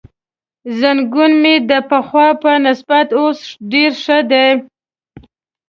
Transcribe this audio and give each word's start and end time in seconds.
زنګون 0.79 1.31
مې 1.41 1.55
د 1.69 1.71
پخوا 1.89 2.27
په 2.41 2.51
نسبت 2.65 3.07
اوس 3.19 3.39
ډېر 3.71 3.91
ښه 4.03 4.19
دی. 4.31 4.49